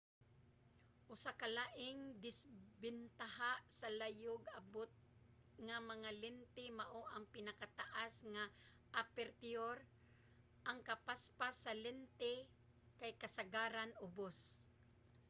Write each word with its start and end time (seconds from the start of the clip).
usa 1.13 1.31
ka 1.41 1.47
laing 1.57 2.01
disbentaha 2.25 3.51
sa 3.79 3.87
layog-abot 3.99 4.91
nga 5.65 5.77
mga 5.91 6.09
lente 6.21 6.65
mao 6.79 7.01
ang 7.13 7.25
pinakataas 7.35 8.13
nga 8.33 8.45
apertiyur 9.01 9.77
ang 10.69 10.79
kapaspas 10.89 11.55
sa 11.63 11.71
lente 11.83 12.33
kay 12.99 13.11
kasagaran 13.23 13.91
ubos 14.05 14.37